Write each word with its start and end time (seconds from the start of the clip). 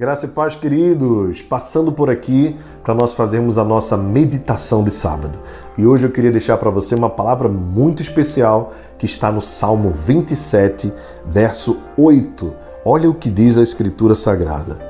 Graça 0.00 0.24
e 0.24 0.30
paz, 0.30 0.54
queridos! 0.54 1.42
Passando 1.42 1.92
por 1.92 2.08
aqui 2.08 2.56
para 2.82 2.94
nós 2.94 3.12
fazermos 3.12 3.58
a 3.58 3.64
nossa 3.64 3.98
meditação 3.98 4.82
de 4.82 4.90
sábado. 4.90 5.38
E 5.76 5.84
hoje 5.86 6.06
eu 6.06 6.10
queria 6.10 6.30
deixar 6.30 6.56
para 6.56 6.70
você 6.70 6.94
uma 6.94 7.10
palavra 7.10 7.50
muito 7.50 8.00
especial 8.00 8.72
que 8.96 9.04
está 9.04 9.30
no 9.30 9.42
Salmo 9.42 9.90
27, 9.90 10.90
verso 11.26 11.76
8. 11.98 12.50
Olha 12.82 13.10
o 13.10 13.14
que 13.14 13.28
diz 13.28 13.58
a 13.58 13.62
Escritura 13.62 14.14
Sagrada. 14.14 14.80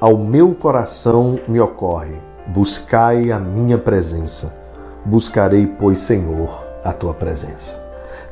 Ao 0.00 0.16
meu 0.16 0.54
coração 0.54 1.38
me 1.46 1.60
ocorre, 1.60 2.16
buscai 2.46 3.30
a 3.30 3.38
minha 3.38 3.76
presença. 3.76 4.58
Buscarei, 5.04 5.66
pois, 5.66 6.00
Senhor, 6.00 6.64
a 6.82 6.94
tua 6.94 7.12
presença. 7.12 7.78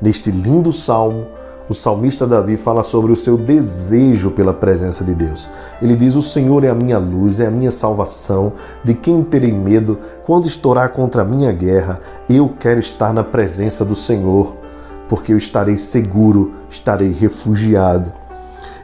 Neste 0.00 0.30
lindo 0.30 0.72
salmo, 0.72 1.27
o 1.68 1.74
salmista 1.74 2.27
Davi 2.27 2.56
fala 2.56 2.82
sobre 2.82 3.12
o 3.12 3.16
seu 3.16 3.36
desejo 3.36 4.30
pela 4.30 4.54
presença 4.54 5.04
de 5.04 5.14
Deus. 5.14 5.50
Ele 5.82 5.94
diz: 5.94 6.16
O 6.16 6.22
Senhor 6.22 6.64
é 6.64 6.70
a 6.70 6.74
minha 6.74 6.98
luz, 6.98 7.41
é 7.41 7.46
a 7.46 7.50
minha 7.50 7.70
salvação, 7.70 8.54
de 8.82 8.94
quem 8.94 9.22
terei 9.22 9.52
medo 9.52 9.98
quando 10.24 10.48
estourar 10.48 10.91
contra 10.91 11.22
a 11.22 11.24
minha 11.24 11.52
guerra? 11.52 12.00
Eu 12.28 12.54
quero 12.58 12.80
estar 12.80 13.12
na 13.12 13.22
presença 13.22 13.84
do 13.84 13.94
Senhor, 13.94 14.56
porque 15.08 15.32
eu 15.32 15.36
estarei 15.36 15.77
seguro, 15.77 16.54
estarei 16.70 17.12
refugiado. 17.12 18.12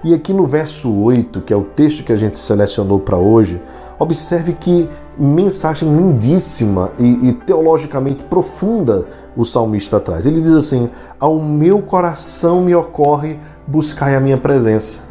E 0.03 0.13
aqui 0.13 0.35
no 0.35 0.47
verso 0.47 0.95
8, 0.95 1.41
que 1.41 1.53
é 1.53 1.57
o 1.57 1.65
texto 1.65 2.05
que 2.05 2.13
a 2.13 2.17
gente 2.17 2.39
selecionou 2.39 3.01
para 3.01 3.17
hoje, 3.17 3.63
observe 3.99 4.53
que 4.53 4.87
mensagem 5.19 5.89
lindíssima 5.89 6.91
e, 6.99 7.29
e, 7.29 7.33
teologicamente 7.33 8.25
profunda 8.25 9.07
o 9.37 9.45
salmista 9.45 10.01
traz. 10.01 10.27
Ele 10.27 10.41
diz 10.41 10.53
assim: 10.53 10.91
Ao 11.19 11.39
meu 11.41 11.83
coração 11.83 12.63
me 12.63 12.75
ocorre 12.75 13.39
buscar 13.67 14.15
a 14.15 14.21
minha 14.21 14.37
presença. 14.39 15.03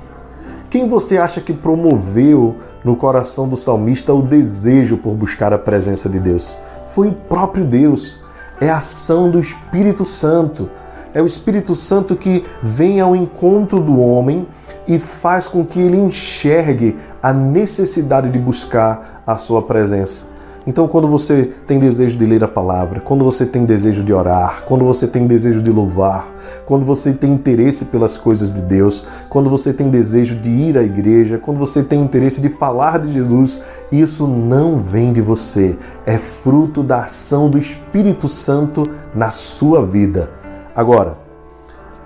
Quem 0.70 0.88
você 0.88 1.18
acha 1.18 1.40
que 1.40 1.54
promoveu 1.54 2.56
no 2.84 2.96
coração 2.96 3.48
do 3.48 3.56
salmista 3.56 4.14
o 4.14 4.22
desejo 4.22 4.98
por 4.98 5.14
buscar 5.14 5.54
a 5.54 5.60
presença 5.60 6.10
de 6.10 6.20
Deus? 6.20 6.58
Foi 6.88 7.08
o 7.08 7.14
próprio 7.14 7.64
Deus. 7.64 8.20
É 8.60 8.70
a 8.70 8.78
ação 8.78 9.30
do 9.30 9.40
Espírito 9.40 10.06
Santo. 10.06 10.70
É 11.14 11.22
o 11.22 11.28
Espírito 11.28 11.76
Santo 11.76 12.16
que 12.16 12.44
vem 12.62 13.00
ao 13.00 13.16
encontro 13.16 13.80
do 13.80 14.00
homem 14.00 14.48
e 14.88 14.98
faz 14.98 15.48
com 15.48 15.64
que 15.64 15.80
ele 15.80 15.98
enxergue 15.98 16.98
a 17.22 17.32
necessidade 17.32 18.30
de 18.30 18.40
buscar 18.40 19.13
a 19.26 19.38
sua 19.38 19.62
presença. 19.62 20.34
Então, 20.66 20.88
quando 20.88 21.10
você 21.10 21.44
tem 21.68 21.78
desejo 21.78 22.18
de 22.18 22.26
ler 22.26 22.42
a 22.42 22.48
palavra, 22.48 23.02
quando 23.02 23.26
você 23.26 23.46
tem 23.46 23.66
desejo 23.66 24.02
de 24.02 24.14
orar, 24.14 24.64
quando 24.66 24.86
você 24.86 25.06
tem 25.06 25.28
desejo 25.28 25.62
de 25.62 25.70
louvar, 25.70 26.32
quando 26.66 26.86
você 26.86 27.12
tem 27.12 27.34
interesse 27.34 27.86
pelas 27.86 28.18
coisas 28.18 28.50
de 28.50 28.62
Deus, 28.62 29.04
quando 29.28 29.50
você 29.50 29.74
tem 29.74 29.90
desejo 29.90 30.38
de 30.38 30.50
ir 30.50 30.78
à 30.78 30.84
igreja, 30.84 31.38
quando 31.38 31.58
você 31.58 31.84
tem 31.84 32.02
interesse 32.02 32.40
de 32.40 32.48
falar 32.48 33.00
de 33.00 33.12
Jesus, 33.12 33.62
isso 33.92 34.26
não 34.26 34.82
vem 34.82 35.12
de 35.12 35.20
você, 35.20 35.78
é 36.06 36.18
fruto 36.18 36.82
da 36.82 37.04
ação 37.04 37.50
do 37.50 37.58
Espírito 37.58 38.30
Santo 38.30 38.84
na 39.14 39.32
sua 39.32 39.86
vida. 39.86 40.32
Agora, 40.74 41.18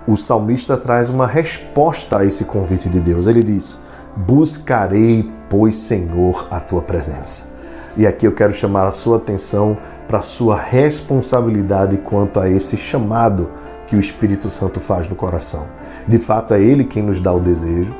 o 0.04 0.16
salmista 0.16 0.76
traz 0.76 1.10
uma 1.10 1.28
resposta 1.28 2.18
a 2.18 2.24
esse 2.24 2.44
convite 2.44 2.88
de 2.88 3.00
Deus. 3.00 3.28
Ele 3.28 3.42
diz: 3.42 3.78
Buscarei, 4.26 5.30
pois, 5.48 5.76
Senhor, 5.76 6.48
a 6.50 6.58
tua 6.58 6.82
presença. 6.82 7.44
E 7.96 8.04
aqui 8.04 8.26
eu 8.26 8.32
quero 8.32 8.52
chamar 8.52 8.84
a 8.84 8.90
sua 8.90 9.16
atenção 9.16 9.78
para 10.08 10.18
a 10.18 10.22
sua 10.22 10.56
responsabilidade 10.56 11.98
quanto 11.98 12.40
a 12.40 12.50
esse 12.50 12.76
chamado 12.76 13.48
que 13.86 13.94
o 13.94 14.00
Espírito 14.00 14.50
Santo 14.50 14.80
faz 14.80 15.08
no 15.08 15.14
coração. 15.14 15.66
De 16.06 16.18
fato, 16.18 16.52
é 16.52 16.60
Ele 16.60 16.82
quem 16.82 17.00
nos 17.00 17.20
dá 17.20 17.32
o 17.32 17.38
desejo, 17.38 17.94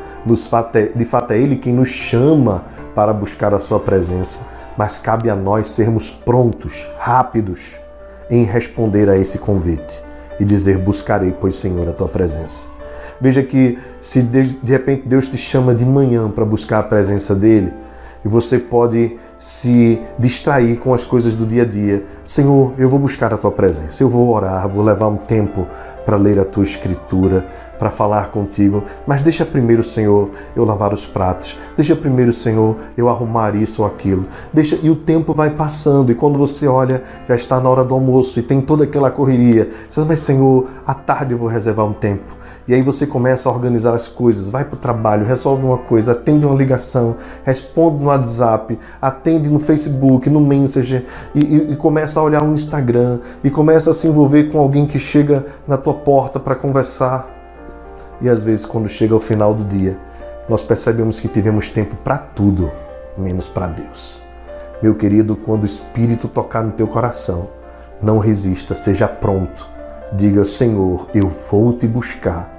é, 0.74 0.89
de 0.89 1.05
fato, 1.05 1.33
é 1.33 1.39
Ele 1.39 1.55
quem 1.55 1.73
nos 1.73 1.89
chama 1.89 2.64
para 2.96 3.12
buscar 3.12 3.55
a 3.55 3.61
Sua 3.61 3.79
presença, 3.79 4.40
mas 4.77 4.98
cabe 4.98 5.30
a 5.30 5.36
nós 5.36 5.70
sermos 5.70 6.11
prontos, 6.11 6.89
rápidos 6.98 7.77
em 8.29 8.42
responder 8.42 9.08
a 9.08 9.17
esse 9.17 9.39
convite 9.39 10.02
e 10.40 10.45
dizer: 10.45 10.79
Buscarei, 10.79 11.30
pois, 11.30 11.55
Senhor, 11.55 11.89
a 11.89 11.92
tua 11.92 12.08
presença. 12.08 12.77
Veja 13.20 13.42
que 13.42 13.79
se 13.98 14.23
de 14.23 14.73
repente 14.73 15.08
Deus 15.08 15.27
te 15.27 15.36
chama 15.36 15.74
de 15.74 15.84
manhã 15.84 16.30
para 16.30 16.45
buscar 16.45 16.79
a 16.79 16.83
presença 16.83 17.34
dele, 17.34 17.73
e 18.24 18.29
você 18.29 18.58
pode 18.58 19.17
se 19.36 20.01
distrair 20.18 20.79
com 20.79 20.92
as 20.92 21.05
coisas 21.05 21.34
do 21.34 21.46
dia 21.46 21.62
a 21.62 21.67
dia. 21.67 22.05
Senhor, 22.24 22.73
eu 22.77 22.89
vou 22.89 22.98
buscar 22.98 23.33
a 23.33 23.36
tua 23.36 23.52
presença, 23.52 24.02
eu 24.02 24.08
vou 24.08 24.34
orar, 24.34 24.68
vou 24.68 24.83
levar 24.83 25.08
um 25.08 25.17
tempo 25.17 25.67
para 26.05 26.17
ler 26.17 26.39
a 26.39 26.45
tua 26.45 26.64
escritura, 26.64 27.46
para 27.79 27.90
falar 27.90 28.30
contigo, 28.30 28.83
mas 29.06 29.20
deixa 29.20 29.45
primeiro, 29.45 29.85
Senhor, 29.85 30.30
eu 30.56 30.64
lavar 30.64 30.92
os 30.92 31.06
pratos. 31.06 31.56
Deixa 31.77 31.95
primeiro, 31.95 32.33
Senhor, 32.33 32.77
eu 32.96 33.08
arrumar 33.08 33.55
isso 33.55 33.83
ou 33.83 33.89
aquilo. 33.89 34.27
Deixa 34.52 34.77
e 34.83 34.90
o 34.90 34.96
tempo 34.96 35.33
vai 35.33 35.50
passando 35.50 36.11
e 36.11 36.14
quando 36.14 36.39
você 36.39 36.67
olha, 36.67 37.02
já 37.29 37.36
está 37.36 37.61
na 37.61 37.68
hora 37.68 37.85
do 37.85 37.95
almoço 37.95 38.39
e 38.40 38.42
tem 38.42 38.61
toda 38.61 38.85
aquela 38.85 39.11
correria. 39.11 39.70
Você 39.89 40.00
diz, 40.00 40.08
mas 40.08 40.18
Senhor, 40.18 40.67
à 40.85 40.95
tarde 40.95 41.35
eu 41.35 41.39
vou 41.39 41.48
reservar 41.48 41.86
um 41.86 41.92
tempo. 41.92 42.36
E 42.68 42.74
aí 42.74 42.83
você 42.83 43.06
começa 43.06 43.48
a 43.48 43.52
organizar 43.52 43.95
as 43.95 44.06
coisas, 44.08 44.51
vai 44.51 44.62
para 44.62 44.74
o 44.74 44.79
trabalho, 44.79 45.24
resolve 45.24 45.64
uma 45.64 45.79
coisa, 45.79 46.12
atende 46.12 46.45
uma 46.45 46.55
ligação, 46.55 47.17
responde 47.42 48.02
no 48.02 48.11
WhatsApp, 48.11 48.79
atende 49.01 49.48
no 49.48 49.58
Facebook, 49.58 50.29
no 50.29 50.39
Messenger 50.39 51.06
e, 51.34 51.40
e, 51.40 51.73
e 51.73 51.77
começa 51.77 52.20
a 52.20 52.23
olhar 52.23 52.42
no 52.45 52.52
Instagram 52.52 53.20
e 53.42 53.48
começa 53.48 53.90
a 53.90 53.95
se 53.95 54.06
envolver 54.06 54.52
com 54.52 54.58
alguém 54.58 54.86
que 54.86 54.98
chega 54.98 55.46
na 55.67 55.79
tua 55.79 55.95
porta 55.95 56.39
para 56.39 56.55
conversar. 56.55 57.34
E 58.20 58.29
às 58.29 58.42
vezes, 58.42 58.67
quando 58.67 58.86
chega 58.86 59.14
ao 59.14 59.20
final 59.20 59.55
do 59.55 59.64
dia, 59.64 59.98
nós 60.46 60.61
percebemos 60.61 61.18
que 61.18 61.29
tivemos 61.29 61.70
tempo 61.70 61.96
para 61.96 62.18
tudo, 62.18 62.70
menos 63.17 63.48
para 63.48 63.68
Deus. 63.68 64.20
Meu 64.83 64.95
querido, 64.95 65.36
quando 65.36 65.62
o 65.62 65.67
Espírito 65.67 66.29
tocar 66.29 66.62
no 66.62 66.73
teu 66.73 66.86
coração, 66.86 67.48
não 68.02 68.18
resista, 68.18 68.74
seja 68.74 69.08
pronto. 69.08 69.67
Diga, 70.12 70.45
Senhor, 70.45 71.06
eu 71.14 71.29
vou 71.29 71.73
te 71.73 71.86
buscar 71.86 72.58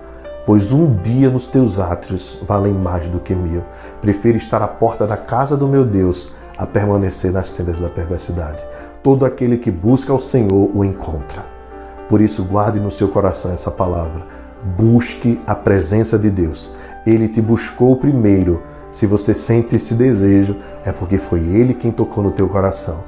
pois 0.50 0.72
um 0.72 0.90
dia 0.90 1.30
nos 1.30 1.46
teus 1.46 1.78
átrios 1.78 2.40
valem 2.42 2.74
mais 2.74 3.08
do 3.08 3.20
que 3.20 3.36
mil. 3.36 3.64
Prefiro 4.02 4.36
estar 4.36 4.64
à 4.64 4.68
porta 4.68 5.06
da 5.06 5.16
casa 5.16 5.56
do 5.56 5.68
meu 5.68 5.86
Deus 5.86 6.32
a 6.58 6.66
permanecer 6.66 7.32
nas 7.32 7.52
tendas 7.52 7.82
da 7.82 7.88
perversidade. 7.88 8.66
Todo 9.04 9.28
aquele 9.28 9.60
que 9.60 9.70
busca 9.70 10.12
ao 10.12 10.20
Senhor 10.20 10.72
o 10.76 10.84
encontra. 10.84 11.46
Por 12.08 12.20
isso, 12.20 12.44
guarde 12.44 12.80
no 12.80 12.90
seu 12.90 13.10
coração 13.10 13.52
essa 13.52 13.70
palavra. 13.70 14.26
Busque 14.76 15.40
a 15.46 15.54
presença 15.54 16.18
de 16.18 16.32
Deus. 16.32 16.72
Ele 17.06 17.28
te 17.28 17.44
buscou 17.44 17.96
primeiro. 17.98 18.64
Se 18.92 19.06
você 19.06 19.36
sente 19.36 19.76
esse 19.76 19.94
desejo, 19.94 20.56
é 20.84 20.92
porque 20.92 21.20
foi 21.20 21.42
Ele 21.42 21.76
quem 21.76 21.92
tocou 21.92 22.24
no 22.24 22.32
teu 22.32 22.50
coração. 22.50 23.04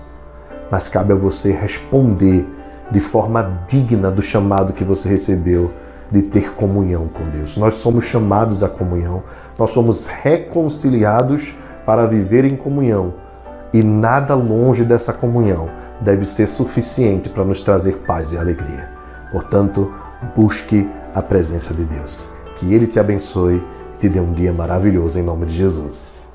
Mas 0.69 0.87
cabe 0.87 1.11
a 1.11 1.15
você 1.15 1.51
responder 1.51 2.47
de 2.91 2.99
forma 2.99 3.63
digna 3.67 4.11
do 4.11 4.21
chamado 4.21 4.73
que 4.73 4.83
você 4.83 5.09
recebeu 5.09 5.71
de 6.11 6.21
ter 6.21 6.53
comunhão 6.53 7.07
com 7.07 7.23
Deus. 7.29 7.57
Nós 7.57 7.75
somos 7.75 8.03
chamados 8.03 8.63
à 8.63 8.69
comunhão, 8.69 9.23
nós 9.57 9.71
somos 9.71 10.05
reconciliados 10.05 11.55
para 11.85 12.05
viver 12.05 12.43
em 12.43 12.55
comunhão. 12.55 13.13
E 13.73 13.81
nada 13.81 14.35
longe 14.35 14.83
dessa 14.83 15.13
comunhão 15.13 15.69
deve 16.01 16.25
ser 16.25 16.47
suficiente 16.47 17.29
para 17.29 17.45
nos 17.45 17.61
trazer 17.61 17.99
paz 17.99 18.33
e 18.33 18.37
alegria. 18.37 18.89
Portanto, 19.31 19.93
busque 20.35 20.89
a 21.13 21.21
presença 21.21 21.73
de 21.73 21.85
Deus. 21.85 22.29
Que 22.55 22.73
Ele 22.73 22.85
te 22.85 22.99
abençoe 22.99 23.63
e 23.93 23.97
te 23.97 24.09
dê 24.09 24.19
um 24.19 24.33
dia 24.33 24.51
maravilhoso 24.51 25.17
em 25.17 25.23
nome 25.23 25.45
de 25.45 25.53
Jesus. 25.53 26.30